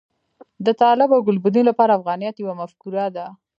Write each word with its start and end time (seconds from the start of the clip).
د 0.65 0.67
طالب 0.81 1.09
او 1.15 1.21
ګلبدین 1.27 1.65
لپاره 1.67 1.97
افغانیت 1.99 2.35
یوه 2.37 2.53
مفکوره 2.61 3.05
ده. 3.15 3.25